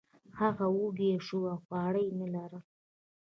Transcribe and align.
هغه 0.39 0.65
وږی 0.77 1.09
شو 1.25 1.39
او 1.51 1.57
خواړه 1.65 2.01
یې 2.07 2.13
نه 2.21 2.27
لرل. 2.33 2.63